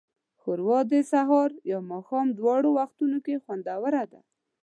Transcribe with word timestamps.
ښوروا 0.39 0.79
د 0.91 0.93
سهار 1.11 1.49
یا 1.71 1.79
ماښام 1.91 2.27
دواړو 2.39 2.69
وختونو 2.79 3.17
کې 3.25 3.41
خوندوره 3.43 4.03
ده. 4.11 4.19